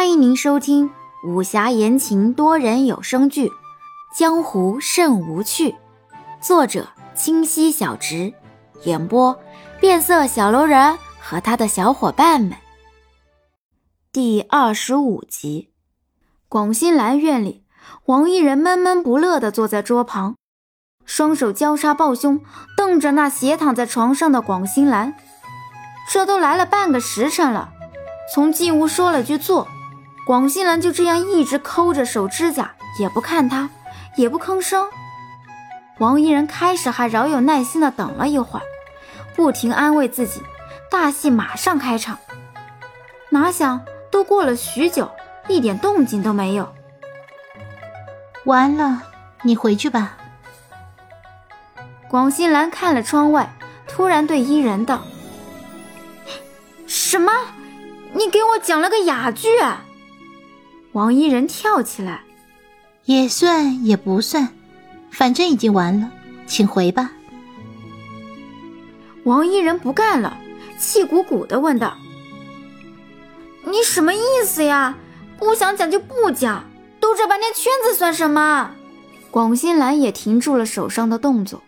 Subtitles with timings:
[0.00, 0.90] 欢迎您收听
[1.22, 3.48] 武侠言情多人有声剧
[4.16, 5.72] 《江湖甚无趣》，
[6.40, 8.32] 作者清溪小直，
[8.84, 9.38] 演播
[9.78, 12.56] 变色小楼人和他的小伙伴们。
[14.10, 15.68] 第二十五集，
[16.48, 17.66] 广兴兰院里，
[18.06, 20.34] 王一人闷闷不乐地坐在桌旁，
[21.04, 22.40] 双手交叉抱胸，
[22.74, 25.14] 瞪着那斜躺在床上的广兴兰。
[26.10, 27.74] 这都来了半个时辰了。
[28.32, 29.68] 从进屋说了句坐，
[30.30, 33.68] 广兴兰就这样一直抠着手指甲，也不看他，
[34.14, 34.88] 也不吭声。
[35.98, 38.62] 王一人开始还饶有耐心的等了一会儿，
[39.34, 40.40] 不停安慰自己，
[40.88, 42.16] 大戏马上开场。
[43.30, 45.10] 哪想都过了许久，
[45.48, 46.72] 一点动静都没有。
[48.44, 49.02] 完了，
[49.42, 50.16] 你回去吧。
[52.08, 53.52] 广兴兰看了窗外，
[53.88, 55.02] 突然对伊人道
[56.86, 57.32] ：“什么？”
[58.14, 59.48] 你给我讲了个哑剧，
[60.92, 62.22] 王一人跳起来，
[63.04, 64.48] 也算也不算，
[65.10, 66.10] 反正已经完了，
[66.46, 67.12] 请回吧。
[69.24, 70.36] 王一人不干了，
[70.78, 71.96] 气鼓鼓的问道
[73.64, 74.96] ：“你什么意思呀？
[75.38, 76.64] 不想讲就不讲，
[76.98, 78.72] 兜这半天圈子算什么？”
[79.30, 81.62] 广新兰也停住了手上的动作。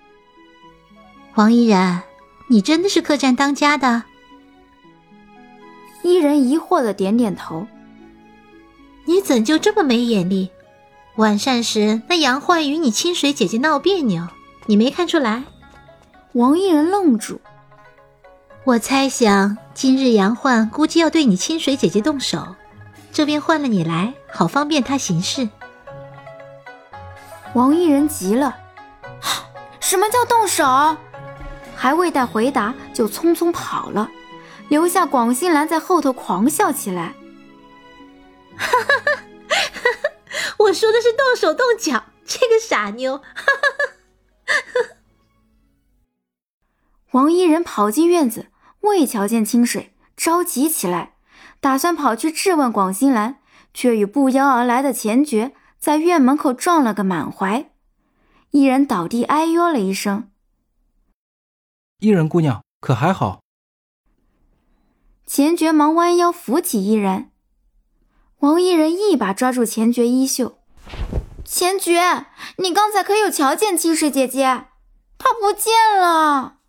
[1.36, 2.02] 王依然，
[2.48, 4.02] 你真的是客栈当家的？
[6.02, 7.68] 伊人疑惑的点点头。
[9.04, 10.50] 你怎就这么没眼力？
[11.16, 14.26] 晚膳时那杨焕与你清水姐姐闹别扭，
[14.66, 15.42] 你没看出来？
[16.32, 17.40] 王一人愣住。
[18.64, 22.54] 我猜想今日杨焕估计要对你清水姐姐动手，
[23.12, 25.48] 这边换了你来，好方便他行事。
[27.54, 28.56] 王一人急了，
[29.80, 30.96] 什么叫动手？
[31.74, 34.08] 还未待回答，就匆匆跑了。
[34.68, 37.12] 留下广兴兰在后头狂笑起来，
[40.72, 44.96] 我说的是动手动脚，这个傻妞，哈哈哈！
[47.10, 48.46] 王一人跑进院子，
[48.80, 51.16] 未瞧见清水，着急起来，
[51.60, 53.40] 打算跑去质问广兴兰，
[53.74, 57.70] 却与不邀而来的钱爵在院门口撞了个满怀，
[58.52, 60.30] 一人倒地哎呦了一声。
[61.98, 63.42] 伊人姑娘可还好？
[65.26, 67.30] 钱爵忙弯腰扶起伊人，
[68.38, 70.60] 王一人一把抓住钱爵衣袖
[71.54, 74.68] ：“钱爵，你刚才可有瞧见七水姐姐？
[75.18, 76.60] 她不见了。”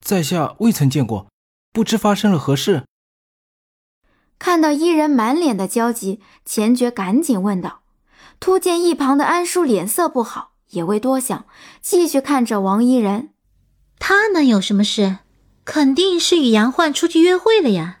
[0.00, 1.26] 在下未曾见过，
[1.74, 2.84] 不知发生了何事。
[4.38, 7.80] 看到伊人满脸的焦急，钱爵赶紧问道。
[8.40, 11.44] 突见一旁的安叔脸色不好，也未多想，
[11.82, 13.34] 继续看着王伊人
[14.00, 15.18] ：“他能有什么事？”
[15.66, 17.98] 肯定是与杨焕出去约会了呀！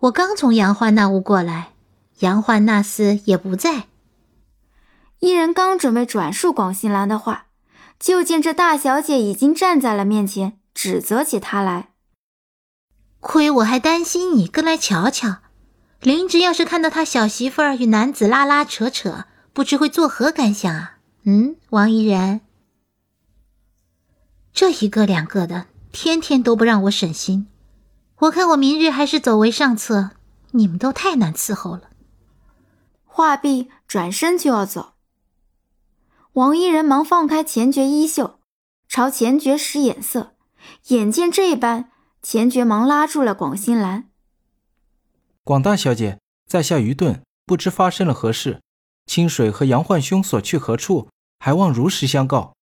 [0.00, 1.72] 我刚从杨焕那屋过来，
[2.18, 3.86] 杨焕那厮也不在。
[5.20, 7.46] 伊人刚准备转述广兴兰的话，
[7.98, 11.90] 就见这大小姐已经站在了面前，指责起他来。
[13.20, 15.38] 亏我还担心你跟来瞧瞧，
[16.00, 20.96] 林芝要是看到他小媳妇儿与男子拉拉扯扯，不知会作何感想啊？
[21.24, 22.40] 嗯，王怡然，
[24.54, 25.66] 这一个两个的。
[25.92, 27.48] 天天都不让我省心，
[28.20, 30.12] 我看我明日还是走为上策。
[30.52, 31.90] 你们都太难伺候了。
[33.04, 34.92] 话毕，转身就要走。
[36.34, 38.38] 王一人忙放开钱爵衣袖，
[38.88, 40.36] 朝钱爵使眼色。
[40.88, 41.90] 眼见这般，
[42.22, 44.08] 钱爵忙拉住了广兴兰。
[45.42, 48.60] 广大小姐，在下愚钝，不知发生了何事。
[49.06, 51.08] 清水和杨焕兄所去何处，
[51.40, 52.52] 还望如实相告。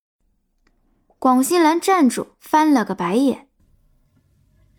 [1.18, 3.48] 广兴兰站住，翻了个白眼。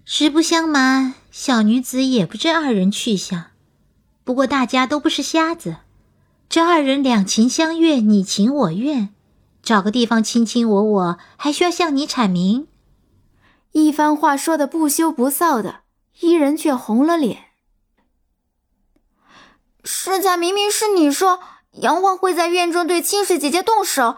[0.03, 3.51] 实不相瞒，小女子也不知二人去向。
[4.23, 5.77] 不过大家都不是瞎子，
[6.49, 9.13] 这二人两情相悦，你情我愿，
[9.61, 12.67] 找个地方卿卿我我，还需要向你阐明？
[13.71, 15.81] 一番话说的不羞不臊的，
[16.21, 17.49] 伊人却红了脸。
[19.83, 21.39] 世家明明是你说
[21.73, 24.15] 杨焕会在院中对清水姐姐动手。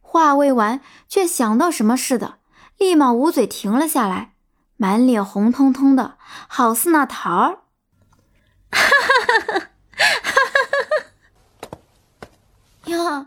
[0.00, 2.38] 话未完，却想到什么似的，
[2.76, 4.34] 立马捂嘴停了下来，
[4.76, 6.18] 满脸红彤彤的，
[6.48, 7.60] 好似那桃儿。
[8.72, 9.70] 哈哈哈哈！
[12.86, 13.26] 哟，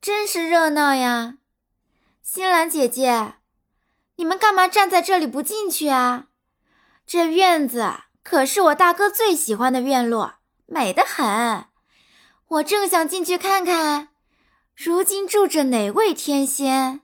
[0.00, 1.34] 真是热闹呀！
[2.22, 3.34] 新兰姐姐，
[4.16, 6.26] 你们干嘛站在这里不进去啊？
[7.04, 10.34] 这院子可是我大哥最喜欢的院落，
[10.66, 11.64] 美得很，
[12.46, 14.10] 我正想进去看看。
[14.76, 17.00] 如今住着哪位天仙？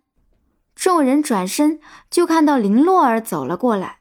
[0.77, 4.01] 众人转身就看到林洛儿走了过来。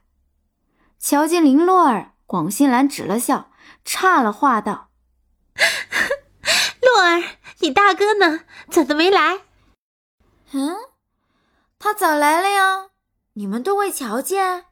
[1.00, 3.50] 瞧见林洛儿，广新兰止了笑，
[3.84, 4.90] 岔了话道：“，
[7.64, 8.40] 你大哥呢？
[8.70, 9.40] 怎么没来
[10.52, 10.76] ？”“嗯，
[11.78, 12.90] 他早来了呀？
[13.32, 14.66] 你们都未瞧见？”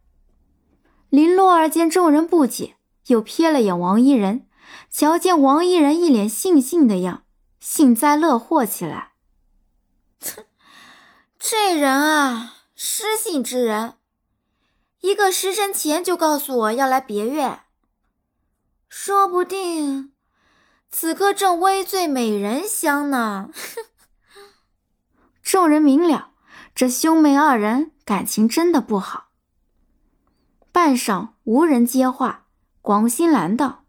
[1.08, 4.46] 林洛儿见众人不解，又瞥了眼王一人，
[4.90, 7.24] 瞧见王一人一脸悻悻的样，
[7.60, 9.12] 幸灾乐祸起来。
[11.38, 13.94] 这人啊，失信之人。
[15.00, 17.64] 一个时辰前就告诉我要来别院，
[18.88, 20.11] 说不定
[20.92, 23.50] 此刻正微醉美人香呢。
[25.42, 26.32] 众人明了，
[26.74, 29.30] 这兄妹二人感情真的不好。
[30.70, 32.44] 半晌无人接话，
[32.80, 33.84] 广兴兰道：“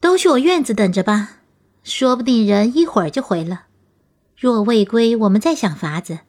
[0.00, 1.38] 都去我院子等着吧，
[1.82, 3.66] 说不定人一会儿就回了。
[4.36, 6.20] 若未归，我们再想法子。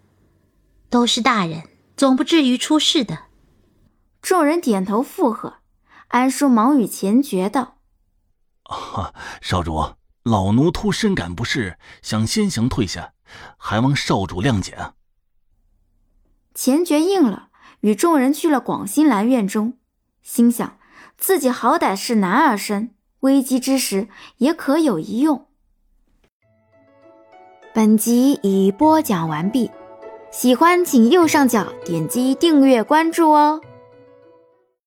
[0.90, 1.64] 都是大人。”
[2.00, 3.26] 总不至于出事的。
[4.22, 5.56] 众人点头附和。
[6.08, 7.79] 安叔忙与钱爵道
[8.70, 13.14] ：“啊， 少主，老奴突深感不适，想先行退下，
[13.58, 14.94] 还望少主谅解。”
[16.56, 17.50] 钱爵应了，
[17.82, 19.74] 与众人去了广兴兰院中，
[20.22, 20.78] 心想
[21.18, 24.08] 自己好歹是男儿身，危机之时
[24.38, 25.48] 也可有一用。
[27.74, 29.70] 本集已播讲完毕。
[30.32, 33.62] 喜欢请右上角点击订阅关注哦。